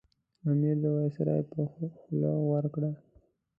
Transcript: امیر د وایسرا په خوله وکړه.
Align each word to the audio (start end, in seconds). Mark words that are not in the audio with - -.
امیر 0.49 0.75
د 0.83 0.85
وایسرا 0.95 1.35
په 1.51 1.61
خوله 1.99 2.31
وکړه. 2.49 2.91